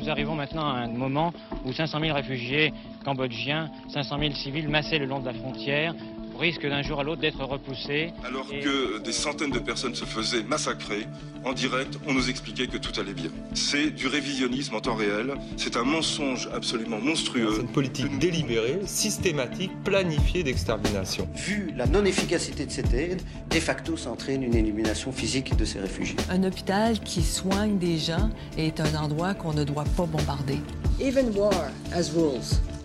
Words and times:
nous 0.00 0.08
arrivons 0.08 0.34
maintenant 0.34 0.66
à 0.66 0.78
un 0.78 0.88
moment 0.88 1.32
où 1.64 1.72
500 1.72 2.00
000 2.00 2.14
réfugiés 2.14 2.72
cambodgiens, 3.04 3.70
500 3.88 4.18
000 4.18 4.32
civils 4.32 4.68
massés 4.68 4.98
le 4.98 5.04
long 5.04 5.20
de 5.20 5.26
la 5.26 5.34
frontière 5.34 5.94
risque 6.40 6.66
d'un 6.66 6.82
jour 6.82 6.98
à 6.98 7.04
l'autre 7.04 7.20
d'être 7.20 7.44
repoussés. 7.44 8.12
Alors 8.24 8.48
que 8.48 8.98
des 8.98 9.12
centaines 9.12 9.50
de 9.50 9.58
personnes 9.58 9.94
se 9.94 10.04
faisaient 10.04 10.42
massacrer, 10.42 11.06
en 11.44 11.52
direct, 11.52 11.98
on 12.06 12.14
nous 12.14 12.28
expliquait 12.30 12.66
que 12.66 12.78
tout 12.78 12.98
allait 12.98 13.12
bien. 13.12 13.30
C'est 13.54 13.90
du 13.90 14.08
révisionnisme 14.08 14.74
en 14.74 14.80
temps 14.80 14.94
réel, 14.94 15.34
c'est 15.56 15.76
un 15.76 15.84
mensonge 15.84 16.48
absolument 16.52 16.98
monstrueux. 16.98 17.52
C'est 17.54 17.60
une 17.60 17.68
politique 17.68 18.18
délibérée, 18.18 18.80
systématique, 18.86 19.70
planifiée 19.84 20.42
d'extermination. 20.42 21.28
Vu 21.34 21.72
la 21.76 21.86
non-efficacité 21.86 22.66
de 22.66 22.70
cette 22.70 22.92
aide, 22.94 23.22
de 23.50 23.60
facto, 23.60 23.96
ça 23.96 24.10
entraîne 24.10 24.42
une 24.42 24.54
élimination 24.54 25.12
physique 25.12 25.56
de 25.56 25.64
ces 25.64 25.78
réfugiés. 25.78 26.16
Un 26.30 26.42
hôpital 26.44 26.98
qui 27.00 27.22
soigne 27.22 27.78
des 27.78 27.98
gens 27.98 28.30
est 28.56 28.80
un 28.80 28.94
endroit 28.94 29.34
qu'on 29.34 29.52
ne 29.52 29.64
doit 29.64 29.84
pas 29.96 30.06
bombarder. 30.06 30.58
Even 31.00 31.30
war 31.36 31.52
has 31.92 32.10
rules. 32.14 32.79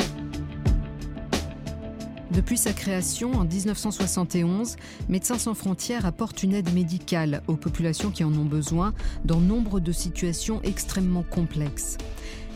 Depuis 2.36 2.58
sa 2.58 2.74
création 2.74 3.32
en 3.32 3.46
1971, 3.46 4.76
Médecins 5.08 5.38
sans 5.38 5.54
frontières 5.54 6.06
apporte 6.06 6.44
une 6.44 6.54
aide 6.54 6.74
médicale 6.74 7.42
aux 7.48 7.56
populations 7.56 8.12
qui 8.12 8.26
en 8.26 8.34
ont 8.34 8.44
besoin 8.44 8.94
dans 9.24 9.40
nombre 9.40 9.80
de 9.80 9.94
situations 9.94 10.62
extrêmement 10.64 11.24
complexes. 11.24 11.98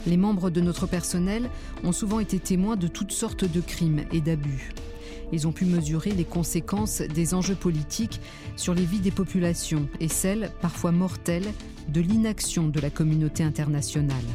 Les 0.06 0.18
membres 0.18 0.50
de 0.50 0.60
notre 0.60 0.86
personnel 0.86 1.50
ont 1.86 1.94
souvent 1.94 2.20
été 2.20 2.40
témoins 2.40 2.76
de 2.76 2.90
toutes 2.90 3.14
sortes 3.14 3.46
de 3.46 3.62
crimes 3.62 4.04
et 4.12 4.20
d'abus. 4.20 4.74
Ils 5.32 5.48
ont 5.48 5.54
pu 5.54 5.64
mesurer 5.64 6.12
les 6.12 6.26
conséquences 6.26 7.02
des 7.02 7.34
enjeux 7.34 7.56
politiques 7.56 8.20
sur 8.58 8.74
les 8.74 8.84
vies 8.84 9.00
des 9.00 9.12
populations 9.12 9.88
et 10.02 10.10
celles, 10.10 10.52
parfois 10.60 10.92
mortelles, 10.92 11.54
de 11.88 12.02
l'inaction 12.02 12.68
de 12.68 12.82
la 12.82 12.90
communauté 12.90 13.44
internationale. 13.44 14.26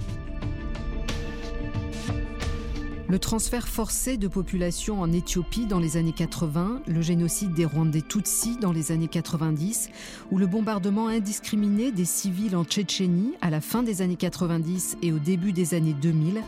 Le 3.14 3.20
transfert 3.20 3.68
forcé 3.68 4.16
de 4.16 4.26
population 4.26 5.00
en 5.00 5.12
Éthiopie 5.12 5.66
dans 5.66 5.78
les 5.78 5.96
années 5.96 6.10
80, 6.10 6.82
le 6.88 7.00
génocide 7.00 7.54
des 7.54 7.64
Rwandais 7.64 8.02
Tutsis 8.02 8.56
dans 8.60 8.72
les 8.72 8.90
années 8.90 9.06
90, 9.06 9.90
ou 10.32 10.38
le 10.38 10.48
bombardement 10.48 11.06
indiscriminé 11.06 11.92
des 11.92 12.06
civils 12.06 12.56
en 12.56 12.64
Tchétchénie 12.64 13.34
à 13.40 13.50
la 13.50 13.60
fin 13.60 13.84
des 13.84 14.02
années 14.02 14.16
90 14.16 14.96
et 15.00 15.12
au 15.12 15.20
début 15.20 15.52
des 15.52 15.74
années 15.74 15.94
2000, 15.94 16.42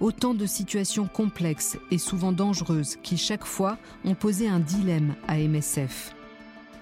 autant 0.00 0.34
de 0.34 0.44
situations 0.44 1.06
complexes 1.06 1.78
et 1.90 1.96
souvent 1.96 2.32
dangereuses 2.32 2.98
qui 3.02 3.16
chaque 3.16 3.46
fois 3.46 3.78
ont 4.04 4.14
posé 4.14 4.48
un 4.48 4.60
dilemme 4.60 5.14
à 5.28 5.38
MSF. 5.38 6.14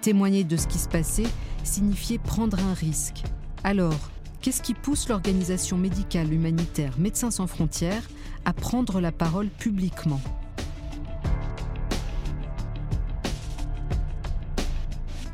Témoigner 0.01 0.43
de 0.43 0.57
ce 0.57 0.67
qui 0.67 0.79
se 0.79 0.89
passait 0.89 1.29
signifiait 1.63 2.19
prendre 2.19 2.59
un 2.59 2.75
risque. 2.75 3.23
Alors, 3.63 4.11
qu'est-ce 4.41 4.63
qui 4.63 4.75
pousse 4.75 5.09
l'organisation 5.09 5.77
médicale 5.77 6.33
humanitaire 6.33 6.95
Médecins 6.99 7.31
sans 7.31 7.47
frontières 7.47 8.09
à 8.45 8.53
prendre 8.53 9.01
la 9.01 9.13
parole 9.13 9.49
publiquement. 9.49 10.21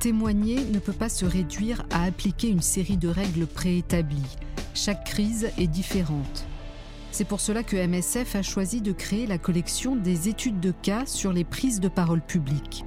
Témoigner 0.00 0.64
ne 0.72 0.78
peut 0.78 0.92
pas 0.92 1.08
se 1.08 1.24
réduire 1.24 1.84
à 1.90 2.04
appliquer 2.04 2.48
une 2.48 2.62
série 2.62 2.96
de 2.96 3.08
règles 3.08 3.46
préétablies. 3.46 4.36
Chaque 4.74 5.04
crise 5.04 5.50
est 5.58 5.66
différente. 5.66 6.46
C'est 7.12 7.24
pour 7.24 7.40
cela 7.40 7.62
que 7.62 7.76
MSF 7.76 8.36
a 8.36 8.42
choisi 8.42 8.82
de 8.82 8.92
créer 8.92 9.26
la 9.26 9.38
collection 9.38 9.96
des 9.96 10.28
études 10.28 10.60
de 10.60 10.70
cas 10.70 11.06
sur 11.06 11.32
les 11.32 11.44
prises 11.44 11.80
de 11.80 11.88
parole 11.88 12.20
publiques. 12.20 12.84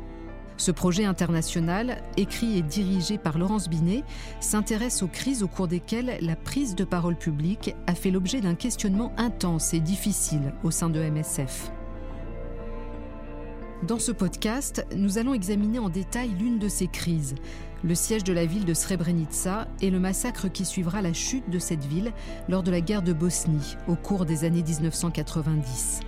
Ce 0.60 0.72
projet 0.72 1.06
international, 1.06 2.02
écrit 2.18 2.58
et 2.58 2.62
dirigé 2.62 3.18
par 3.18 3.38
Laurence 3.38 3.70
Binet, 3.70 4.04
s'intéresse 4.42 5.02
aux 5.02 5.08
crises 5.08 5.42
au 5.42 5.48
cours 5.48 5.70
desquelles 5.70 6.18
la 6.20 6.36
prise 6.36 6.76
de 6.76 6.84
parole 6.84 7.16
publique 7.16 7.76
a 7.88 7.96
fait 7.96 8.12
l'objet 8.12 8.42
d'un 8.42 8.56
questionnement 8.56 9.14
intense 9.16 9.74
et 9.74 9.80
difficile 9.80 10.54
au 10.66 10.70
sein 10.70 10.90
de 10.90 11.00
MSF. 11.00 11.72
Dans 13.88 14.00
ce 14.00 14.12
podcast, 14.12 14.86
nous 14.94 15.18
allons 15.18 15.34
examiner 15.34 15.80
en 15.80 15.88
détail 15.88 16.32
l'une 16.38 16.60
de 16.60 16.68
ces 16.68 16.88
crises, 16.88 17.36
le 17.82 17.96
siège 17.96 18.26
de 18.26 18.34
la 18.34 18.46
ville 18.46 18.66
de 18.66 18.74
Srebrenica 18.74 19.66
et 19.82 19.90
le 19.90 20.02
massacre 20.02 20.50
qui 20.50 20.66
suivra 20.66 21.02
la 21.02 21.14
chute 21.14 21.50
de 21.50 21.60
cette 21.60 21.86
ville 21.86 22.12
lors 22.50 22.64
de 22.64 22.72
la 22.72 22.82
guerre 22.82 23.02
de 23.02 23.14
Bosnie 23.14 23.78
au 23.88 23.96
cours 23.96 24.26
des 24.26 24.44
années 24.44 24.64
1990. 24.64 26.02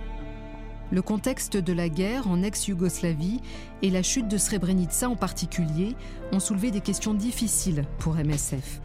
Le 0.92 1.00
contexte 1.00 1.56
de 1.56 1.72
la 1.72 1.88
guerre 1.88 2.28
en 2.28 2.42
ex-Yougoslavie 2.42 3.40
et 3.80 3.88
la 3.88 4.02
chute 4.02 4.28
de 4.28 4.36
Srebrenica 4.36 5.08
en 5.08 5.16
particulier 5.16 5.96
ont 6.32 6.38
soulevé 6.38 6.70
des 6.70 6.82
questions 6.82 7.14
difficiles 7.14 7.86
pour 7.98 8.16
MSF. 8.16 8.82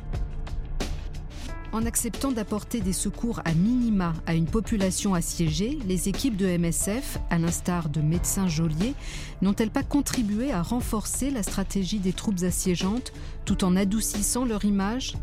En 1.74 1.86
acceptant 1.86 2.32
d'apporter 2.32 2.80
des 2.80 2.94
secours 2.94 3.42
à 3.44 3.54
minima 3.54 4.14
à 4.26 4.36
une 4.36 4.46
population 4.46 5.16
assiégée, 5.16 5.80
les 5.86 6.08
équipes 6.08 6.38
de 6.38 6.48
MSF, 6.48 7.20
à 7.30 7.40
l'instar 7.40 7.90
de 7.90 8.00
médecins 8.00 8.48
geôliers, 8.48 8.96
n'ont-elles 9.42 9.70
pas 9.70 9.84
contribué 9.84 10.54
à 10.54 10.62
renforcer 10.62 11.30
la 11.30 11.44
stratégie 11.44 12.00
des 12.00 12.14
troupes 12.14 12.42
assiégeantes 12.44 13.12
tout 13.44 13.66
en 13.66 13.76
adoucissant 13.76 14.46
leur 14.46 14.64
image? 14.64 15.16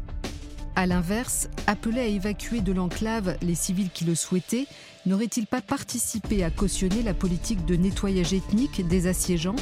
A 0.77 0.87
l'inverse, 0.87 1.49
appelés 1.69 2.01
à 2.01 2.07
évacuer 2.07 2.61
de 2.61 2.73
l'enclave 2.73 3.37
les 3.43 3.55
civils 3.55 3.91
qui 3.91 4.05
le 4.05 4.17
souhaitaient, 4.17 4.67
n'aurait-il 5.07 5.47
pas 5.47 5.61
participé 5.61 6.43
à 6.43 6.51
cautionner 6.51 7.03
la 7.05 7.15
politique 7.15 7.65
de 7.65 7.77
nettoyage 7.77 8.33
ethnique 8.33 8.87
des 8.89 9.07
assiégeants? 9.07 9.55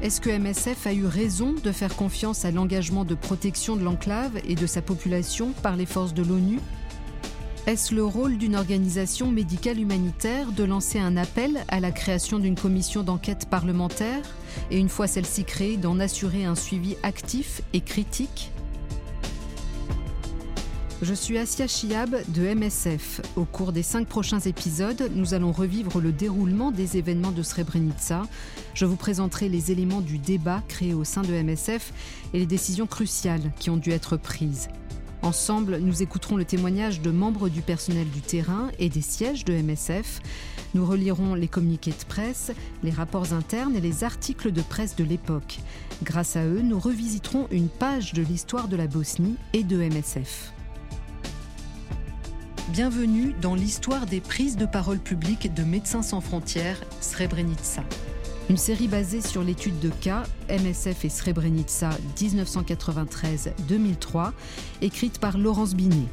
Est-ce 0.00 0.18
que 0.22 0.30
MSF 0.30 0.86
a 0.86 0.94
eu 0.94 1.04
raison 1.04 1.52
de 1.62 1.72
faire 1.72 1.94
confiance 1.94 2.46
à 2.46 2.50
l'engagement 2.50 3.04
de 3.04 3.14
protection 3.14 3.76
de 3.76 3.84
l'enclave 3.84 4.40
et 4.48 4.54
de 4.54 4.66
sa 4.66 4.80
population 4.80 5.52
par 5.62 5.76
les 5.76 5.84
forces 5.84 6.14
de 6.14 6.22
l'ONU? 6.22 6.58
Est-ce 7.66 7.94
le 7.94 8.02
rôle 8.02 8.38
d'une 8.38 8.56
organisation 8.56 9.30
médicale 9.30 9.78
humanitaire 9.78 10.52
de 10.52 10.64
lancer 10.64 10.98
un 10.98 11.18
appel 11.18 11.66
à 11.68 11.80
la 11.80 11.90
création 11.90 12.38
d'une 12.38 12.54
commission 12.54 13.02
d'enquête 13.02 13.46
parlementaire 13.50 14.22
et 14.70 14.78
une 14.78 14.88
fois 14.88 15.06
celle-ci 15.06 15.44
créée 15.44 15.76
d'en 15.76 16.00
assurer 16.00 16.46
un 16.46 16.54
suivi 16.54 16.96
actif 17.02 17.60
et 17.74 17.82
critique? 17.82 18.52
Je 21.02 21.14
suis 21.14 21.38
Asia 21.38 21.66
Chiab 21.66 22.14
de 22.28 22.54
MSF. 22.54 23.22
Au 23.36 23.44
cours 23.44 23.72
des 23.72 23.82
cinq 23.82 24.06
prochains 24.06 24.40
épisodes, 24.40 25.10
nous 25.14 25.32
allons 25.32 25.50
revivre 25.50 25.98
le 25.98 26.12
déroulement 26.12 26.72
des 26.72 26.98
événements 26.98 27.32
de 27.32 27.42
Srebrenica. 27.42 28.22
Je 28.74 28.84
vous 28.84 28.96
présenterai 28.96 29.48
les 29.48 29.72
éléments 29.72 30.02
du 30.02 30.18
débat 30.18 30.62
créé 30.68 30.92
au 30.92 31.04
sein 31.04 31.22
de 31.22 31.32
MSF 31.32 31.92
et 32.34 32.38
les 32.38 32.46
décisions 32.46 32.86
cruciales 32.86 33.50
qui 33.58 33.70
ont 33.70 33.78
dû 33.78 33.92
être 33.92 34.18
prises. 34.18 34.68
Ensemble, 35.22 35.78
nous 35.78 36.02
écouterons 36.02 36.36
le 36.36 36.44
témoignage 36.44 37.00
de 37.00 37.10
membres 37.10 37.48
du 37.48 37.62
personnel 37.62 38.08
du 38.08 38.20
terrain 38.20 38.70
et 38.78 38.90
des 38.90 39.02
sièges 39.02 39.44
de 39.46 39.54
MSF. 39.54 40.20
Nous 40.74 40.84
relirons 40.84 41.34
les 41.34 41.48
communiqués 41.48 41.92
de 41.92 42.06
presse, 42.08 42.52
les 42.82 42.90
rapports 42.90 43.32
internes 43.32 43.74
et 43.74 43.80
les 43.80 44.04
articles 44.04 44.52
de 44.52 44.62
presse 44.62 44.96
de 44.96 45.04
l'époque. 45.04 45.60
Grâce 46.02 46.36
à 46.36 46.44
eux, 46.44 46.62
nous 46.62 46.78
revisiterons 46.78 47.48
une 47.50 47.68
page 47.68 48.12
de 48.12 48.22
l'histoire 48.22 48.68
de 48.68 48.76
la 48.76 48.86
Bosnie 48.86 49.36
et 49.54 49.64
de 49.64 49.78
MSF. 49.78 50.52
Bienvenue 52.72 53.34
dans 53.42 53.56
l'histoire 53.56 54.06
des 54.06 54.20
prises 54.20 54.56
de 54.56 54.64
parole 54.64 55.00
publiques 55.00 55.52
de 55.52 55.64
Médecins 55.64 56.02
sans 56.02 56.20
frontières, 56.20 56.80
Srebrenica. 57.00 57.82
Une 58.48 58.56
série 58.56 58.86
basée 58.86 59.22
sur 59.22 59.42
l'étude 59.42 59.80
de 59.80 59.88
cas 59.88 60.22
MSF 60.48 61.04
et 61.04 61.08
Srebrenica 61.08 61.90
1993-2003, 62.16 64.30
écrite 64.82 65.18
par 65.18 65.36
Laurence 65.36 65.74
Binet. 65.74 66.06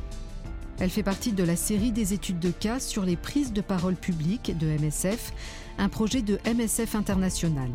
Elle 0.79 0.89
fait 0.89 1.03
partie 1.03 1.31
de 1.31 1.43
la 1.43 1.55
série 1.55 1.91
des 1.91 2.15
études 2.15 2.39
de 2.39 2.49
cas 2.49 2.79
sur 2.79 3.03
les 3.03 3.17
prises 3.17 3.53
de 3.53 3.61
parole 3.61 3.95
publiques 3.95 4.57
de 4.57 4.65
MSF, 4.65 5.33
un 5.77 5.89
projet 5.89 6.23
de 6.23 6.39
MSF 6.43 6.95
International. 6.95 7.69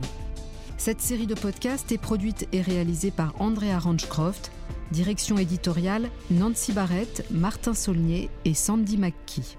Cette 0.77 1.01
série 1.01 1.29
de 1.29 1.37
podcasts 1.37 1.93
est 1.93 1.99
produite 1.99 2.49
et 2.51 2.61
réalisée 2.61 3.13
par 3.13 3.33
Andrea 3.39 3.79
Ranchcroft, 3.79 4.51
Direction 4.93 5.39
éditoriale 5.39 6.11
Nancy 6.31 6.73
Barrett, 6.73 7.25
Martin 7.31 7.73
Saulnier 7.73 8.29
et 8.45 8.53
Sandy 8.53 8.99
McKee. 8.99 9.57